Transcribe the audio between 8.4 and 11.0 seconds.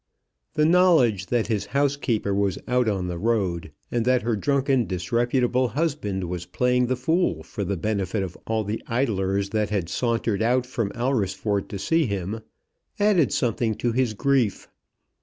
all the idlers that had sauntered out from